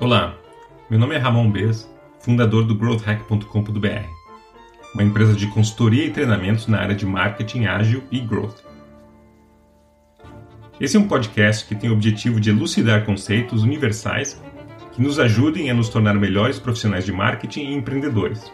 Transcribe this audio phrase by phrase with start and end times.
[0.00, 0.36] Olá,
[0.88, 4.06] meu nome é Ramon Bez, fundador do growthhack.com.br,
[4.94, 8.62] uma empresa de consultoria e treinamentos na área de marketing ágil e growth.
[10.80, 14.40] Esse é um podcast que tem o objetivo de elucidar conceitos universais
[14.92, 18.52] que nos ajudem a nos tornar melhores profissionais de marketing e empreendedores.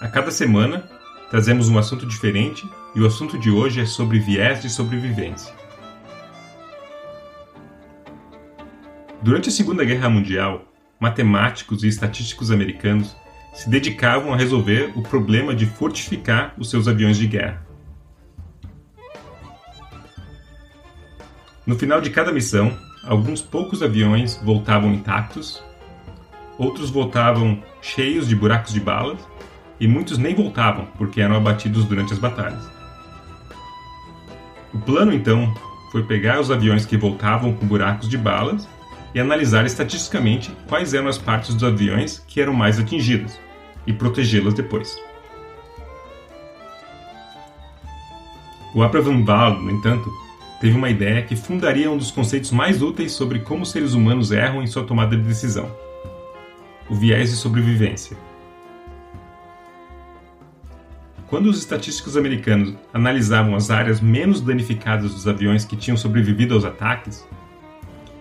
[0.00, 0.82] A cada semana,
[1.30, 5.54] trazemos um assunto diferente e o assunto de hoje é sobre viés de sobrevivência.
[9.20, 10.64] Durante a Segunda Guerra Mundial,
[11.00, 13.16] matemáticos e estatísticos americanos
[13.52, 17.66] se dedicavam a resolver o problema de fortificar os seus aviões de guerra.
[21.66, 25.60] No final de cada missão, alguns poucos aviões voltavam intactos,
[26.56, 29.18] outros voltavam cheios de buracos de balas
[29.80, 32.70] e muitos nem voltavam porque eram abatidos durante as batalhas.
[34.72, 35.52] O plano então
[35.90, 38.68] foi pegar os aviões que voltavam com buracos de balas
[39.14, 43.38] e analisar estatisticamente quais eram as partes dos aviões que eram mais atingidas
[43.86, 44.96] e protegê-las depois.
[48.74, 50.12] O Abraham Ball, no entanto,
[50.60, 54.62] teve uma ideia que fundaria um dos conceitos mais úteis sobre como seres humanos erram
[54.62, 55.70] em sua tomada de decisão:
[56.88, 58.16] o viés de sobrevivência.
[61.28, 66.64] Quando os estatísticos americanos analisavam as áreas menos danificadas dos aviões que tinham sobrevivido aos
[66.64, 67.26] ataques,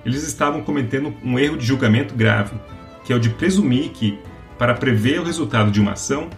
[0.08, 2.58] eles estavam cometendo um erro de julgamento grave,
[3.03, 4.17] que é o de presumir que,
[4.58, 6.30] para prever o resultado de uma ação,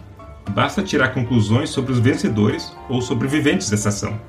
[0.50, 4.20] basta tirar conclusões sobre os vencedores ou sobreviventes dessa ação.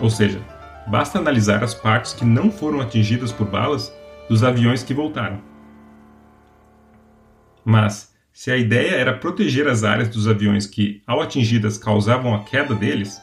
[0.00, 0.40] Ou seja,
[0.88, 3.94] basta analisar as partes que não foram atingidas por balas
[4.28, 5.40] dos aviões que voltaram.
[7.64, 12.42] Mas, se a ideia era proteger as áreas dos aviões que, ao atingidas, causavam a
[12.42, 13.22] queda deles,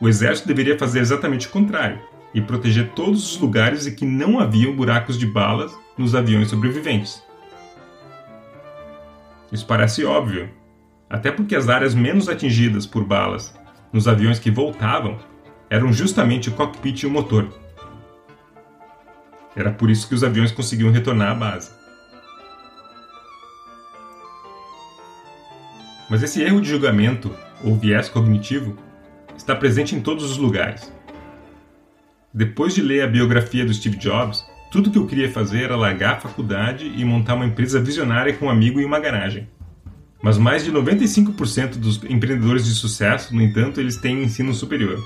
[0.00, 2.00] o exército deveria fazer exatamente o contrário
[2.34, 7.22] e proteger todos os lugares em que não haviam buracos de balas nos aviões sobreviventes.
[9.50, 10.50] Isso parece óbvio,
[11.08, 13.54] até porque as áreas menos atingidas por balas
[13.92, 15.18] nos aviões que voltavam
[15.70, 17.48] eram justamente o cockpit e o motor.
[19.56, 21.70] Era por isso que os aviões conseguiam retornar à base.
[26.08, 28.76] Mas esse erro de julgamento, ou viés cognitivo,
[29.36, 30.92] está presente em todos os lugares.
[32.32, 36.16] Depois de ler a biografia do Steve Jobs, tudo que eu queria fazer era largar
[36.16, 39.48] a faculdade e montar uma empresa visionária com um amigo em uma garagem.
[40.22, 45.02] Mas mais de 95% dos empreendedores de sucesso, no entanto, eles têm ensino superior.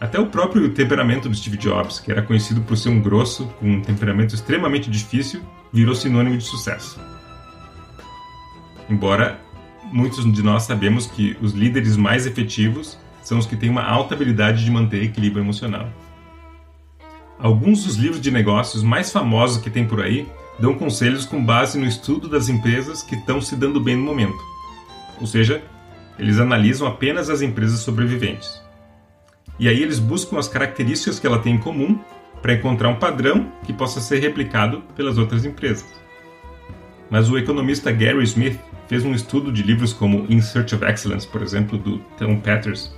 [0.00, 3.70] Até o próprio temperamento do Steve Jobs, que era conhecido por ser um grosso, com
[3.70, 5.40] um temperamento extremamente difícil,
[5.72, 6.98] virou sinônimo de sucesso.
[8.90, 9.40] Embora
[9.92, 14.14] muitos de nós sabemos que os líderes mais efetivos são os que têm uma alta
[14.14, 15.88] habilidade de manter equilíbrio emocional.
[17.38, 21.78] Alguns dos livros de negócios mais famosos que tem por aí dão conselhos com base
[21.78, 24.38] no estudo das empresas que estão se dando bem no momento.
[25.20, 25.62] Ou seja,
[26.18, 28.62] eles analisam apenas as empresas sobreviventes.
[29.58, 31.98] E aí eles buscam as características que ela tem em comum
[32.42, 35.86] para encontrar um padrão que possa ser replicado pelas outras empresas.
[37.10, 41.26] Mas o economista Gary Smith fez um estudo de livros como In Search of Excellence,
[41.26, 42.94] por exemplo, do Tom Peters,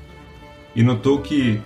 [0.76, 1.60] e notou que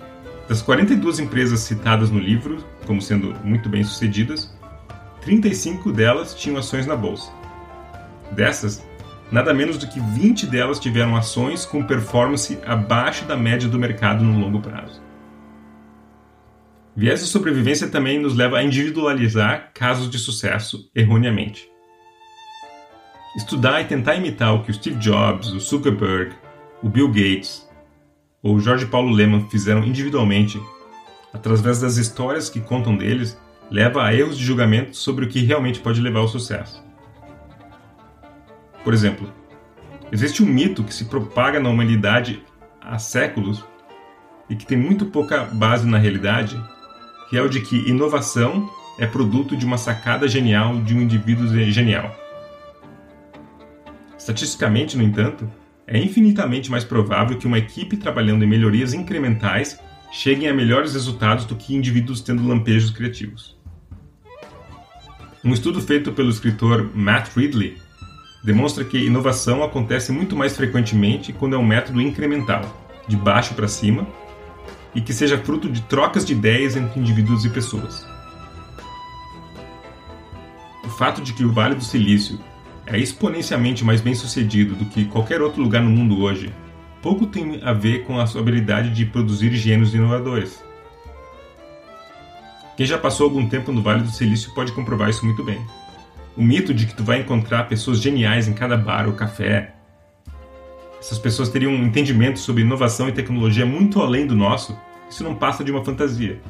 [0.49, 4.53] das 42 empresas citadas no livro como sendo muito bem sucedidas,
[5.21, 7.31] 35 delas tinham ações na bolsa.
[8.31, 8.85] Dessas,
[9.31, 14.23] nada menos do que 20 delas tiveram ações com performance abaixo da média do mercado
[14.23, 15.01] no longo prazo.
[16.95, 21.69] Viés de sobrevivência também nos leva a individualizar casos de sucesso erroneamente.
[23.37, 26.35] Estudar e tentar imitar o que o Steve Jobs, o Zuckerberg,
[26.83, 27.70] o Bill Gates
[28.43, 30.61] ou Jorge Paulo Leman fizeram individualmente,
[31.33, 35.79] através das histórias que contam deles, leva a erros de julgamento sobre o que realmente
[35.79, 36.83] pode levar ao sucesso.
[38.83, 39.31] Por exemplo,
[40.11, 42.43] existe um mito que se propaga na humanidade
[42.81, 43.63] há séculos
[44.49, 46.61] e que tem muito pouca base na realidade,
[47.29, 51.47] que é o de que inovação é produto de uma sacada genial de um indivíduo
[51.71, 52.13] genial.
[54.17, 55.49] Estatisticamente, no entanto,
[55.91, 59.77] é infinitamente mais provável que uma equipe trabalhando em melhorias incrementais
[60.09, 63.57] cheguem a melhores resultados do que indivíduos tendo lampejos criativos.
[65.43, 67.77] Um estudo feito pelo escritor Matt Ridley
[68.41, 73.67] demonstra que inovação acontece muito mais frequentemente quando é um método incremental, de baixo para
[73.67, 74.07] cima,
[74.95, 78.07] e que seja fruto de trocas de ideias entre indivíduos e pessoas.
[80.85, 82.39] O fato de que o Vale do Silício
[82.91, 86.53] é exponencialmente mais bem sucedido do que qualquer outro lugar no mundo hoje,
[87.01, 90.61] pouco tem a ver com a sua habilidade de produzir gênios inovadores.
[92.75, 95.65] Quem já passou algum tempo no Vale do Silício pode comprovar isso muito bem.
[96.35, 99.73] O mito de que tu vai encontrar pessoas geniais em cada bar ou café,
[100.99, 104.77] essas pessoas teriam um entendimento sobre inovação e tecnologia muito além do nosso,
[105.09, 106.41] isso não passa de uma fantasia.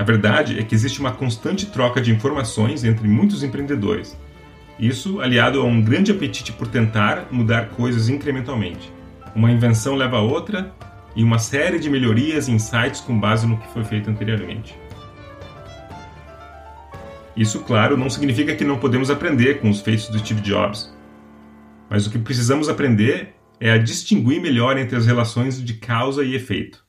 [0.00, 4.18] A verdade é que existe uma constante troca de informações entre muitos empreendedores.
[4.78, 8.90] Isso aliado a um grande apetite por tentar mudar coisas incrementalmente.
[9.34, 10.72] Uma invenção leva a outra
[11.14, 14.74] e uma série de melhorias e insights com base no que foi feito anteriormente.
[17.36, 20.96] Isso, claro, não significa que não podemos aprender com os feitos do Steve Jobs.
[21.90, 26.34] Mas o que precisamos aprender é a distinguir melhor entre as relações de causa e
[26.34, 26.88] efeito.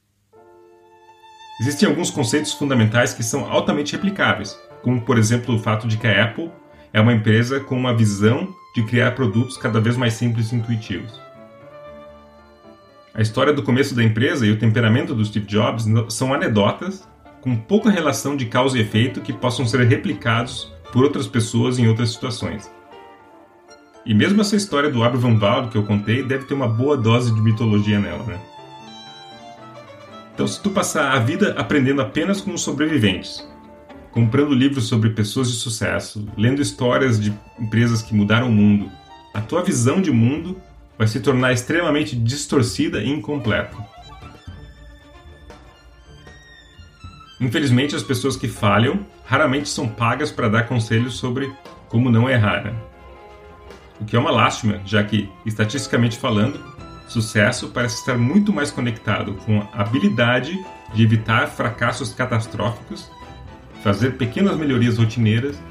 [1.62, 6.08] Existem alguns conceitos fundamentais que são altamente replicáveis, como por exemplo o fato de que
[6.08, 6.50] a Apple
[6.92, 11.22] é uma empresa com uma visão de criar produtos cada vez mais simples e intuitivos.
[13.13, 17.08] A história do começo da empresa e o temperamento do Steve Jobs são anedotas
[17.42, 21.88] com pouca relação de causa e efeito que possam ser replicados por outras pessoas em
[21.88, 22.72] outras situações.
[24.04, 27.31] E mesmo essa história do Abel Van que eu contei deve ter uma boa dose
[27.31, 28.40] de mitologia nela, né?
[30.33, 33.48] Então, se tu passar a vida aprendendo apenas com os sobreviventes,
[34.12, 38.89] comprando livros sobre pessoas de sucesso, lendo histórias de empresas que mudaram o mundo,
[39.33, 40.60] a tua visão de mundo
[40.98, 43.75] vai se tornar extremamente distorcida e incompleta.
[47.39, 51.51] Infelizmente, as pessoas que falham raramente são pagas para dar conselhos sobre
[51.89, 52.63] como não errar.
[52.63, 52.74] Né?
[54.01, 56.60] o que é uma lástima, já que, estatisticamente falando,
[57.12, 60.58] sucesso parece estar muito mais conectado com a habilidade
[60.94, 63.12] de evitar fracassos catastróficos,
[63.84, 65.62] fazer pequenas melhorias rotineiras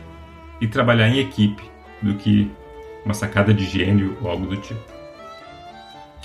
[0.60, 1.62] e trabalhar em equipe
[2.02, 2.50] do que
[3.04, 4.80] uma sacada de gênio ou algo do tipo.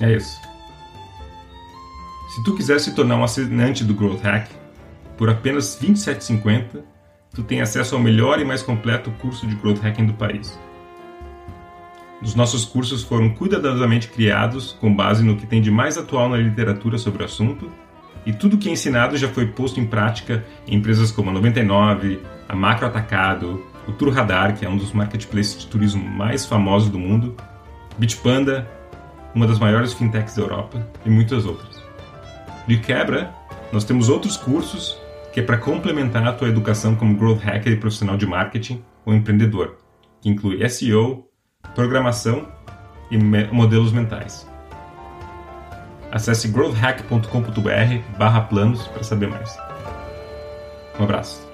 [0.02, 0.38] É isso.
[2.30, 4.50] Se tu quiser se tornar um assinante do Growth Hack,
[5.18, 6.82] por apenas R$ 27,50,
[7.34, 10.60] tu tem acesso ao melhor e mais completo curso de Growth Hacking do país.
[12.26, 16.38] Os nossos cursos foram cuidadosamente criados com base no que tem de mais atual na
[16.38, 17.72] literatura sobre o assunto,
[18.26, 22.20] e tudo que é ensinado já foi posto em prática em empresas como a 99,
[22.50, 26.90] a Macro Atacado, o Tour Radar, que é um dos marketplaces de turismo mais famosos
[26.90, 27.36] do mundo,
[27.96, 28.68] Bitpanda,
[29.36, 31.84] uma das maiores fintechs da Europa, e muitas outras.
[32.68, 33.32] De quebra,
[33.72, 35.00] nós temos outros cursos
[35.32, 39.14] que é para complementar a tua educação como growth hacker e profissional de marketing ou
[39.14, 39.78] empreendedor,
[40.22, 41.25] que inclui SEO,
[41.74, 42.48] programação
[43.10, 44.48] e me modelos mentais.
[46.12, 49.58] Acesse growthhack.com.br barra planos para saber mais.
[51.00, 51.45] Um abraço.